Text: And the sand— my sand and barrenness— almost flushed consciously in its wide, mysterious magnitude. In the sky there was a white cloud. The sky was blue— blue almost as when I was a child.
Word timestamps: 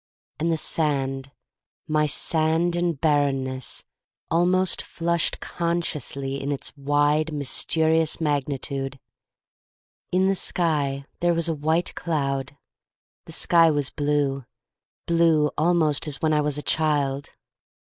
And 0.39 0.51
the 0.51 0.57
sand— 0.57 1.29
my 1.97 2.07
sand 2.07 2.75
and 2.75 2.99
barrenness— 2.99 3.83
almost 4.31 4.81
flushed 4.81 5.39
consciously 5.39 6.41
in 6.41 6.51
its 6.51 6.75
wide, 6.75 7.31
mysterious 7.31 8.19
magnitude. 8.19 8.99
In 10.11 10.27
the 10.27 10.33
sky 10.33 11.05
there 11.19 11.35
was 11.35 11.47
a 11.47 11.53
white 11.53 11.93
cloud. 11.93 12.57
The 13.25 13.31
sky 13.31 13.69
was 13.69 13.91
blue— 13.91 14.45
blue 15.05 15.51
almost 15.55 16.07
as 16.07 16.19
when 16.19 16.33
I 16.33 16.41
was 16.41 16.57
a 16.57 16.63
child. 16.63 17.33